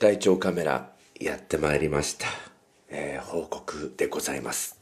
[0.00, 2.26] 大腸カメラやってまいりました、
[2.88, 4.80] えー報告でございます、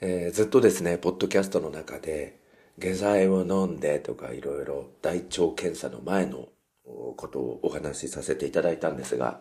[0.00, 2.38] えーずっとですねポッドキャストの中で
[2.78, 6.48] 下剤を飲んでとかいろいろ大腸検査の前の
[7.16, 9.40] ことをお話しさせていただいたんですが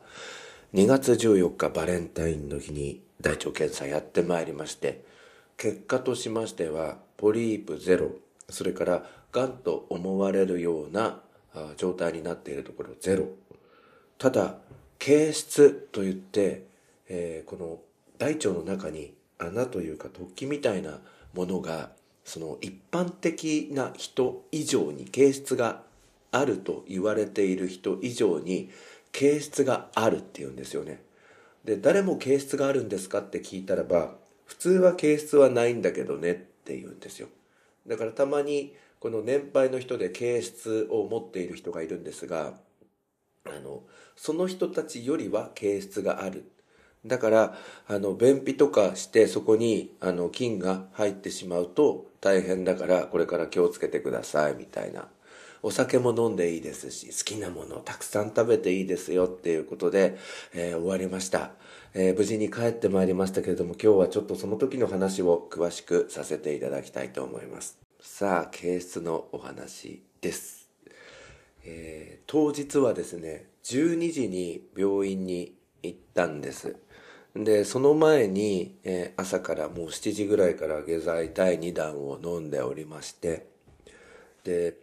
[0.74, 5.06] 2月14日バレンタインの日に大腸検査やってまいりまして
[5.58, 8.10] 結果としましてはポリープゼロ
[8.50, 11.22] それからがんと思われるような
[11.78, 13.28] 状態になっているところゼロ。
[14.18, 14.58] ただ
[15.00, 16.64] 形質といって、
[17.08, 17.80] えーこの
[18.18, 21.00] 大腸の中に穴というか突起みたいな
[21.34, 21.92] ものが
[22.24, 25.84] その一般的な人以上に形質が
[26.32, 28.70] あると言われている人以上に
[29.12, 31.02] 形質があるっていうんですよね。
[31.64, 37.28] で誰も形質があるんですかって聞いたらば普通は形質はないんだけどねって言うんですよ。
[37.88, 42.54] だからたまにこの年配の人で形質を持っている人がいるんですが
[43.46, 43.84] あの
[44.16, 46.52] その人たちよりは形質がある。
[47.06, 55.08] だからあの便秘とかしてそこにあの菌が入ってしまうと大変だからこれから気をつけてくださいみたいな。
[55.66, 60.16] お酒も飲んでいいですし好きなものをたくさん食べていいですよっていうことで、
[60.54, 61.54] えー終わりました、
[61.96, 67.80] えー無事に帰ってまいりましたけれども今日はちょっとその時の話を詳しくさせていただきたいと思います。
[68.00, 70.65] さあ形質のお話です。
[71.66, 76.76] えー当日はですね12時に病院に行ったんです。
[77.36, 83.48] でその前に、えー朝からもう7時ぐらいから下剤第2弾を飲んでおりまして。
[84.44, 84.78] で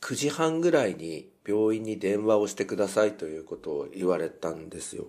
[0.00, 5.06] 9時半ぐらいに病院に電話をしてくださいということを言われたんですよ。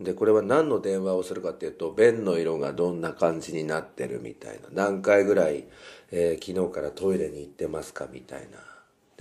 [0.00, 4.68] でこれは何の電話をするかっていうと便の色がどんな感じになってるみたいな。
[4.72, 5.64] 何回ぐらい、
[6.10, 8.71] えー昨日からトイレに行ってますかみたいな。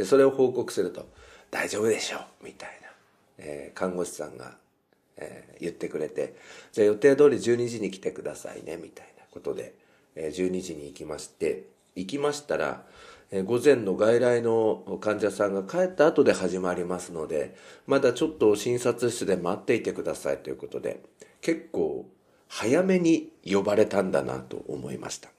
[0.02, 1.07] でそれを報告すると
[1.52, 2.88] 「大丈夫でしょう」みたいな、
[3.38, 4.58] えー看護師さんが、
[5.17, 6.33] えー言ってくれて
[6.73, 9.11] 「じゃあ予定通り12時に来てくださいね」みたいな。
[9.30, 9.75] ことで、
[10.16, 12.83] えー12時に行きまして行きましたら、
[13.30, 17.55] えー午前の外来の患者さんが帰った後で始まりますので
[17.86, 20.99] まだちょっと診察室で待っていてくださいということで
[21.42, 22.09] 結構
[22.47, 25.30] 早めに呼ばれたんだなと思いました。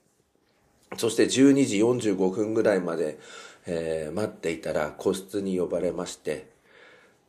[0.98, 3.18] そして12時45分ぐらいまで、
[3.66, 6.50] えー待っていたら個室に呼ばれまして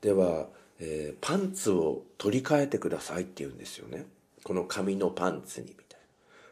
[0.02, 0.48] では、
[0.80, 4.06] えーパンツを取り替えてくださいって言うんですよね。
[4.44, 6.06] この紙のパンツにみたいな。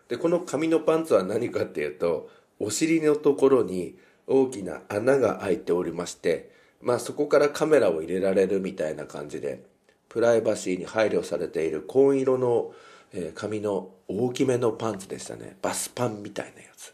[0.07, 3.97] でこの紙のパンツは何かっていうとお尻のところに
[4.27, 9.63] 大きな穴が開いておりましてまあそこからカメラを入れられるみたいな感じで
[10.09, 12.73] プライバシーに配慮されている紺色の、
[13.13, 15.57] えー紙の大きめのパンツでしたね。
[15.61, 16.93] バスパンみたいなやつ。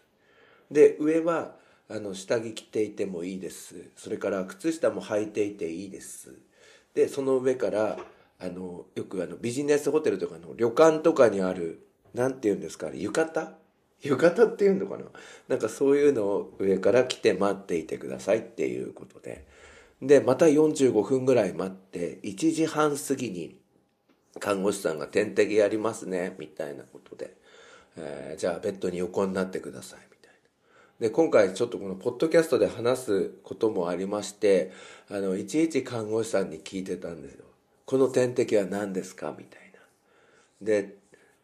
[0.70, 1.56] で上は
[1.90, 3.76] あの下着着ていてもいいです。
[3.96, 6.34] それから靴下も履いていていいです。
[6.94, 7.98] でその上から
[8.40, 13.52] あのよくあのビジネスホテルとかの旅館とかにあるなんて言うんですか浴衣？
[14.02, 15.06] 浴衣っていうのかな？
[15.48, 19.46] なんかそういうのを上から着て待っていてくださいっていうことで。
[20.02, 23.58] でまた45分ぐらい待って1時半過ぎに
[24.40, 27.36] 看護師さんが点滴やりますねみたいなことで、
[27.96, 30.00] えーじゃあベッドに横になってください
[31.00, 34.72] で今回ちょっとこのポッドキャストで話すこともありまして
[35.12, 37.46] あのいちいち看護師さんに聞いてたんですよ。
[37.86, 39.34] この点滴は何ですか？
[39.38, 39.80] みたいな。
[40.60, 40.96] で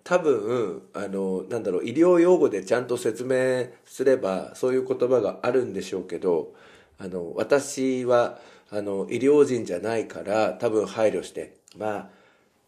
[0.03, 6.55] 多分あのなんだろう医療用語でちゃんと説明すればそういう言葉があるんでしょうけど
[6.97, 8.39] あの私は
[8.71, 12.09] あの医療人じゃないから多分配慮してまあ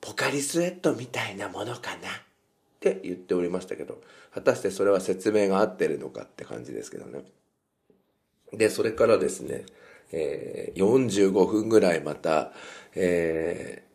[0.02, 2.12] ポカリスエットみたいなものかなっ
[2.80, 4.00] て言っておりましたけど。
[4.36, 7.24] 果たしてそれは説明が合ってるのかって感じですけどね。
[8.52, 9.66] でそれからですね、
[10.12, 12.52] えー45分ぐらいまた、
[12.96, 13.86] えー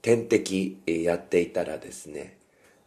[0.00, 2.38] 点滴やっていたらですね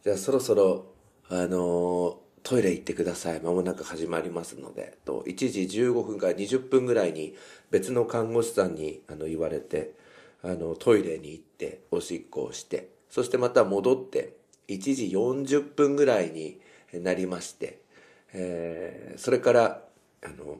[0.02, 0.86] じゃあそろそろ
[1.28, 3.40] あのートイレ行ってください。
[3.40, 7.36] 間もなく始まりますのでと1時15分から20分ぐらいに
[7.70, 9.94] 別の看護師さんにあの言われて
[10.42, 14.36] あのトイレに行っておしっこをしてそしてまた戻って
[14.68, 16.60] 1時40分ぐらいに
[17.00, 17.80] なりまして、
[18.32, 19.82] えーそれから
[20.24, 20.56] あの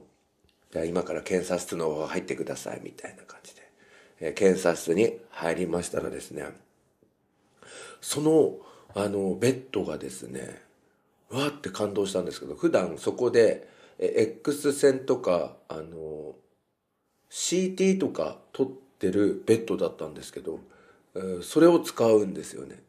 [0.72, 3.62] じゃあ今から検査室の方入ってくださいみたいな感じで、
[4.20, 6.44] えー検査室に入りましたらですね
[8.00, 8.56] その
[8.94, 10.62] あのベッドがですね
[11.30, 13.68] わーって感動したんですけど普段そこで
[13.98, 16.34] え X 線とかあの
[17.30, 20.60] CT とか撮ってるベッドだったんですけど、
[21.14, 22.82] えーそれを使うんですよね。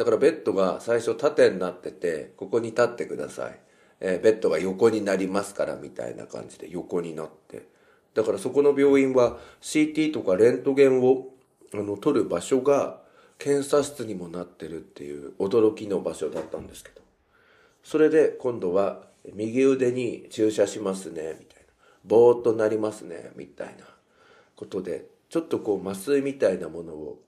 [0.00, 3.60] だからベッドが最初縦になっててここに立ってください、
[4.00, 7.68] えーベッドが横になりますからみたいな感じで横になって。
[8.14, 11.26] だからそこの病院は CT とかレントゲンを
[11.74, 13.02] あの撮る場所が
[13.36, 17.02] 検査室にもなってるっていう驚きの場所だったんですけど。
[17.84, 19.02] それで今度は
[19.34, 21.66] 右腕に注射しますねみたいな。
[22.06, 23.84] ぼーっとなりますねみたいな
[24.56, 27.20] ことでちょっとこう麻酔みたいなものを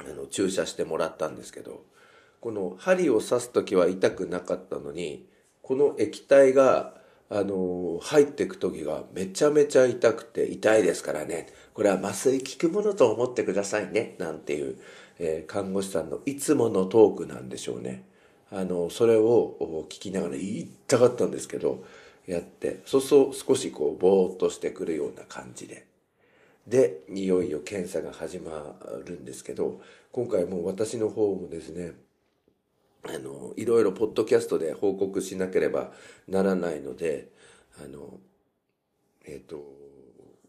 [0.00, 1.84] あの注射してもらったんですけど
[2.40, 5.26] この針を刺す時は痛くなかったのに
[5.62, 6.94] この液体が
[7.30, 11.48] あの入っていく時がめちゃめちゃ痛くて痛いですからね。
[11.74, 14.14] これは麻酔効くものと思ってくださいね。
[14.18, 14.78] なんていう、
[15.18, 18.04] えー、看護師さんのいつものトークなんでしょうね。
[18.50, 21.84] あのそれを聞きながら言いたかったんですけど
[22.26, 25.87] やってそうそう少しこうぼーっとしてくるような感じで。
[26.68, 28.76] でいよいよ検査が始ま
[29.06, 29.80] るんですけど
[30.12, 31.92] 今回も私の方もですね
[33.04, 35.92] あのいろいろポッドキャストで報告しなければ
[36.28, 37.28] ならないので
[37.82, 38.18] あの
[39.24, 39.64] えっ、ー、と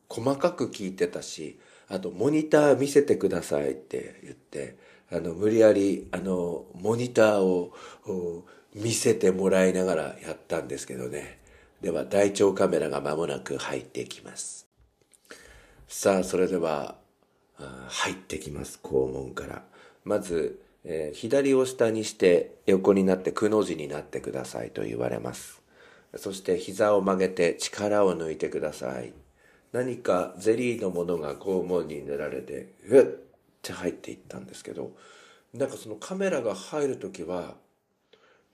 [0.09, 1.57] 細かく聞いてたし
[1.87, 4.77] あとモニター見せてくださいって言って
[5.11, 7.73] あの無理やりあのモニターを
[8.75, 11.39] 見せてもらいながらやったんですけどね。
[11.81, 14.68] では大腸カメラが間もなく入っていきます。
[15.89, 16.95] さあそれでは
[17.89, 19.63] 入ってきます肛門から
[20.05, 25.61] まずえー、左を下にして横になってくの字になってくださいと言われます。
[26.15, 29.13] そして膝を曲げて力を抜いてください。
[29.71, 33.05] 何かゼリーのものが肛門に塗られて、うっっ
[33.61, 34.93] て入っていったんですけど、
[35.53, 37.55] なんかそのカメラが入る時は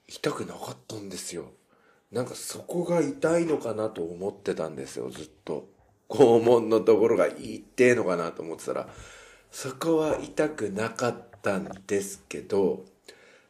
[0.08, 1.52] 痛くなかったんですよ。
[2.10, 5.68] なんかそこが痛いのかなと思ってたんですよ、ずっと。
[6.08, 8.88] 肛門のところが痛えのかなと思ってたら、
[9.50, 12.84] そこは痛くなかったんですけど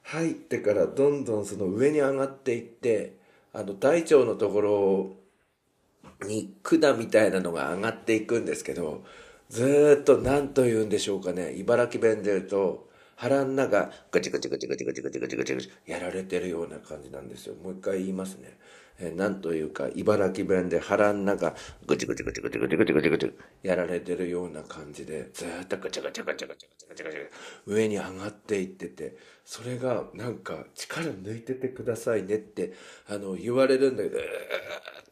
[0.04, 3.16] 入ってからどんどんその上に上がっていって
[3.52, 9.02] あの大腸のところに管みたいなのが上がっていくんですけど
[9.48, 17.54] ずっと何と言うんでしょうかね茨城弁で言うと腹ん中ガチガチガチガチガチガチガチガチガチやられてるような感じなんですよ。
[17.54, 18.58] もう一回言いますね。
[18.98, 21.54] えー、なんというか、茨城弁で腹ん中、
[21.86, 23.32] ぐちぐちぐちぐちぐちぐちぐちぐち
[23.62, 27.20] やられてるような感じで、ずっとガチャガチャガチャガチャガチャガチャガチャ
[27.66, 32.72] 上に上がっていってて、それがなんか力抜いててくださいねって、
[33.08, 34.24] あの、言われるんだけど、うーっ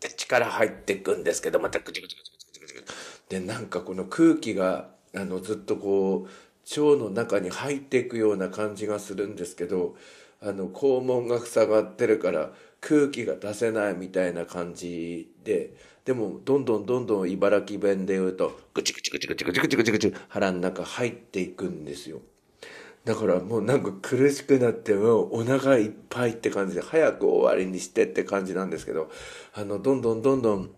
[0.00, 2.84] て力入っていくんですけど、またぐちぐちぐちぐちぐちぐち。
[3.28, 9.96] で、なんかこの空気が、あの、ずっとこう、腸の中に入っていくような感じがするんですけど、
[10.40, 12.52] あの、肛門が塞がってるから、
[12.86, 22.20] 空気が出せないみたいな感じで、でも、どんどんどんどん茨城弁で言うと、ぐちぐちぐちぐちぐちぐちぐちぐち腹の中入っていくんですよ。
[23.06, 29.10] だからもうなんか苦しくなってもうお腹いっぱいって感じで早く終わりにしてって感じなんですけど、
[29.54, 30.70] あの、どんどんどんどん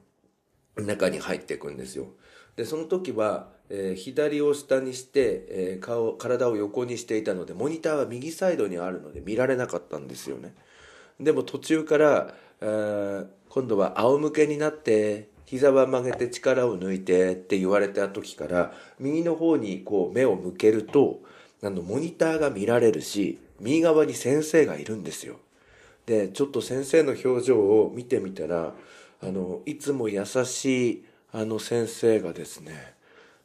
[0.76, 2.06] 中に入っていくんですよ。
[2.54, 10.54] で、その時は、えー、左を下にして、えー、顔、体を横にしていたので、モニターは右サイドにあるので見られなかったんですよね。
[11.20, 21.20] でも途中から、今度は仰向けになって膝は曲げて力を抜いてって言われた時から右の方にこう目を向けると
[21.62, 25.36] あのモニターが見られるし右側に先生がいるんですよ。
[26.04, 28.74] でちょっと先生の表情を見てみたら
[29.22, 32.94] あのいつも優しいあの先生がですね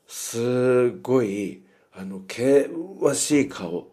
[0.07, 1.61] すごい
[1.93, 3.87] あの険しい顔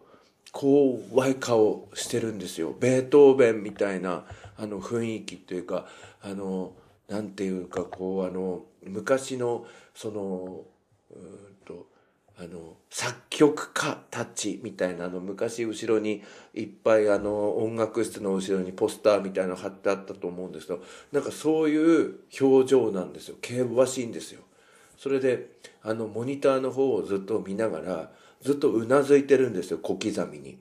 [0.51, 2.75] 怖い顔してるんですよ。
[2.79, 4.25] ベートーベンみたいな
[4.57, 5.85] あの雰囲気というか
[6.21, 6.73] あの
[7.07, 9.65] なんていうかこうあの昔の
[9.95, 10.65] その
[11.11, 11.87] うんと
[12.37, 23.35] あの作曲家たちみたいなの昔後ろにいっぱいあの音楽室の後ろにポスターみたいなの貼ってあったと思うんですけどなんかそういう表情なんですよ。
[23.41, 24.41] 険しいんですよ。
[24.99, 25.49] それで
[25.81, 30.59] あのモニターの方をずっと見ながらずっとうなずいてるんですよ、小刻みに。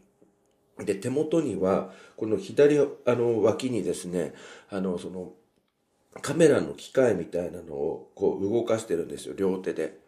[0.78, 4.32] で、手元には、この左、あの、脇にですね、
[4.70, 5.32] あの、その、
[6.22, 9.98] カメラの機械みたいなのを、こう、動かしてるんですよ、両手で。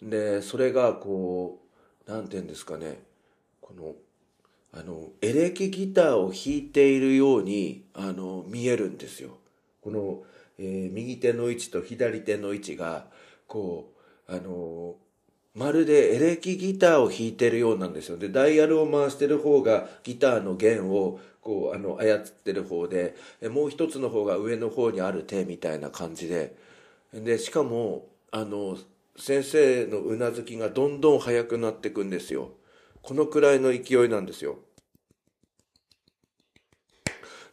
[0.00, 1.60] で、それが、こ
[2.06, 3.02] う、なんて言うんですかね、
[3.60, 3.94] この、
[4.72, 9.38] あの、エレキギターを弾いているように、あの、見えるんですよ。
[9.80, 10.22] この、
[10.58, 13.06] えー、右手の位置と左手の位置が、
[13.52, 13.92] こ
[14.26, 14.96] う、あの、
[15.54, 18.16] まるでエレキギターを弾いてるようなんですよ。
[18.16, 23.14] で、ダイヤルを回してる方がギターの弦をこう、あの、操ってる方で、
[23.50, 26.56] もう一つの方が上の方にある手みたいな感じで、
[27.12, 28.78] で、しかも、あの、
[29.18, 32.52] 先生のうなずきがどんどん速くなっていくんですよ。
[33.02, 34.60] このくらいの勢いなんですよ。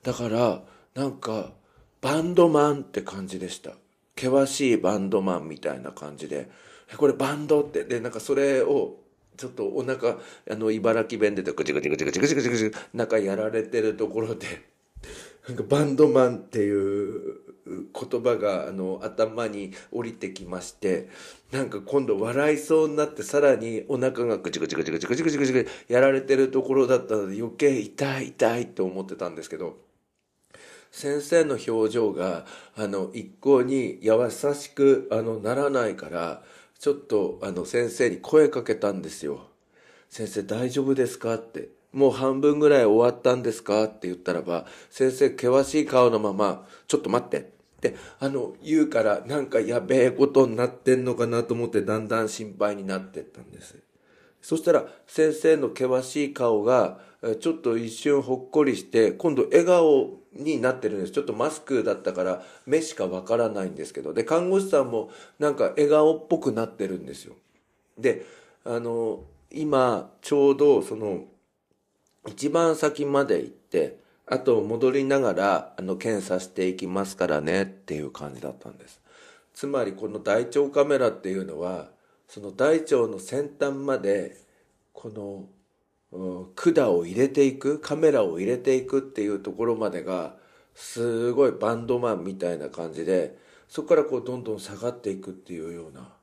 [0.04, 0.64] だから、
[0.94, 1.52] なんか、
[2.00, 3.74] バンドマンって感じでした。
[4.20, 6.50] 険しいバンドマンみたいな感じで、
[6.98, 7.84] これバンドって？
[7.84, 8.98] でなんかそれを
[9.38, 10.18] ちょっとお腹
[10.52, 14.48] あの茨城弁でぐちぐちぐちぐちぐちぐちぐち中やられてるところで
[15.48, 21.08] なんかバンドマンっていう言葉があの頭に降りてきまして
[21.52, 29.78] なんか今度笑いそうになってさらにお腹がぐちぐちぐちぐちぐちぐちぐちやられてるところだったので余計痛い痛いって思ってたんですけど
[30.92, 36.42] 先生の表情があの一向に優しくあのならないから
[36.80, 39.48] ちょっとあの先生に声かけたんですよ。
[40.10, 41.36] 先生大丈夫ですか？
[41.36, 43.84] ってもう半分ぐらい終わったんですか？
[43.84, 47.60] って言ったらば、先生険しい顔のまま、ちょっと待って。
[47.80, 53.78] ってあの言うからなんかやべえことになってんのかなと思ってだんだん心配になってったんです
[54.42, 57.00] そしたら先生の険しい顔が
[57.42, 61.12] ちょっと一瞬ほっこりして今度笑顔になってるんです。
[61.12, 64.14] ちょっとマスクだったから目しかわからないんですけど。
[64.14, 67.36] で看護師さんもなんか笑顔っぽくなってるんですよ。
[67.98, 68.26] で
[68.64, 71.26] あの今ちょうどその
[72.28, 79.02] 一番先まで行ってあと戻りながらあの検査していきますからねっていう感じだったんです。
[79.54, 81.90] つまりこの大腸カメラっていうのは
[82.30, 84.38] その大腸の先端まで
[84.94, 85.46] この、
[86.12, 90.36] 管を入れていくカメラを入れていくっていうところまでが
[90.74, 93.38] すごいバンドマンみたいな感じで
[93.68, 96.14] そこからこうどんどん下がっていくっていうような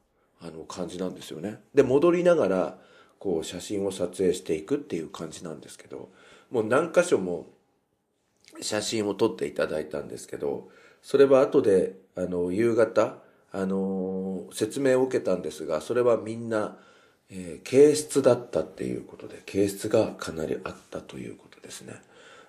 [0.42, 1.60] あの感じなんですよね。
[1.74, 2.78] で戻りながら
[3.18, 6.10] こう写真を撮影していくっていう感じなんですけど
[6.50, 7.46] もう何箇所も
[8.60, 10.68] 写真を撮っていただいたんですけど
[11.02, 13.18] それは後であの夕方
[13.52, 16.76] あの説明を受けたんですがそれはみんな、
[17.30, 21.94] えー、形質だったっていうことで形質がかなりあったということですね。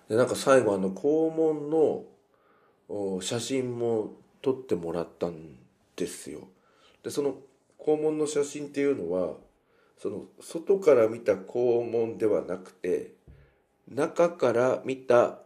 [0.10, 5.56] でなんか最後あの肛門の写真も撮ってもらったん
[5.96, 6.48] ですよ。
[7.04, 7.36] でその
[7.80, 9.36] 肛門の写真っていうのは
[9.98, 13.14] その外から見た肛門ではなくて
[13.88, 15.40] 中から見た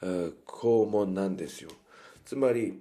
[0.00, 1.70] 肛門なんですよ。
[2.24, 2.80] つまり、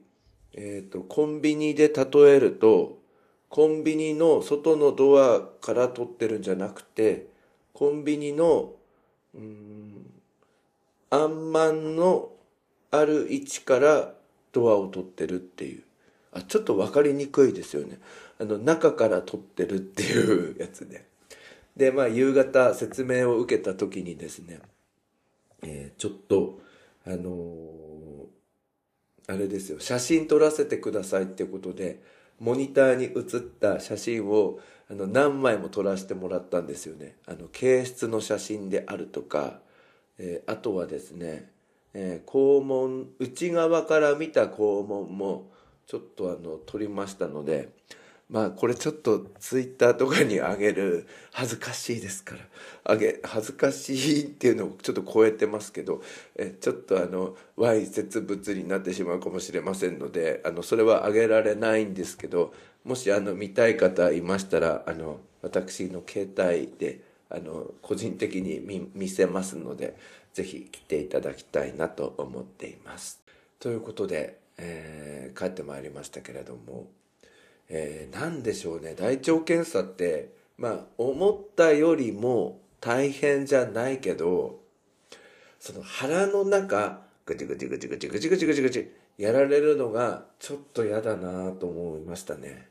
[0.53, 2.99] えーと、コンビニで例えると
[3.49, 7.27] コンビニの外のドアから撮ってるんじゃなくて
[7.73, 8.73] コンビニの
[9.33, 10.11] うん
[11.09, 12.29] あんまんの
[12.91, 14.13] ある位置から
[14.51, 15.83] ドアを撮ってるっていう。
[16.31, 17.97] あちょっと分かりにくいですよね。
[18.39, 21.05] あの中から撮ってるっていうやつで。
[21.75, 24.59] でまあ夕方説明を受けた時にですね、
[25.63, 26.59] えー、ちょっと
[27.05, 32.01] あのー、あれですよ、写真撮らせてくださいってことで、
[32.39, 37.15] モニターに写った写真をあの何枚も撮らせてもらったんですよね。
[37.27, 39.59] あの、形質の写真であるとか、
[40.17, 41.51] えー、あとはですね、
[41.93, 45.51] えー、肛門、内側から見た肛門も
[45.85, 47.69] ちょっとあの、撮りましたので、
[48.29, 52.41] まあこれちょっとツイッターとかにあげる恥ずかしいですから
[52.83, 56.01] あげ恥ずかしいっていうのをちょっと超えてますけど
[56.35, 62.53] えちょっとあのわいせつ物になってしまうかもしれませんのであのそれはあげられないんですけど
[62.85, 69.95] もしあの見たい方いましたらあの私の携帯であの個人的に見見せますので
[70.33, 73.21] 是非来ていただきたいなと思っています。
[73.59, 76.87] ということで、えー、帰ってまいりましたけれども。
[77.69, 84.59] えー、何でしょうね大腸検査ってまあ思ったよりも大変じゃないけど
[85.59, 92.67] その腹の中ぐちぐちぐちぐちぐちぐちぐちぐちやられるのがちょっと嫌だなと思いましたね。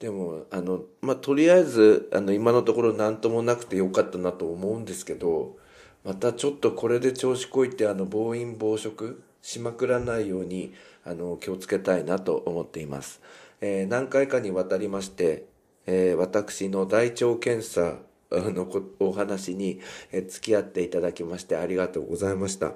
[0.00, 5.56] でもあのまあとりあえずあの今のところ何ともなくてよかったなと思うんですけど
[6.02, 10.74] またちょっとこれで調子こいてあの暴飲暴食しまくらないように
[11.04, 13.20] あの気をつけたいなと思っています。
[13.66, 15.46] えー、何回かにわたりまして、
[15.86, 17.96] えー、私の大腸検査
[18.30, 18.68] の
[19.00, 19.80] お話に、
[20.12, 22.74] えー、付き合っていただきましてありがとうございました。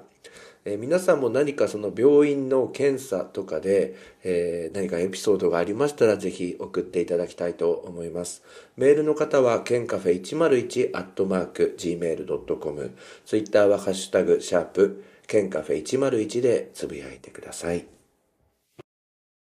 [0.65, 8.43] え、皆さんも何かその病院の検査とかで、え、何かエピソードがありましたらぜひ送っていただきたいと思います。
[8.75, 12.91] メールの方は、ケンカフェ101アットマーク gmail.com、
[13.25, 17.98] ツイッターはハッシュタグ、シャープ、ケンカフェ101でつぶやいてください。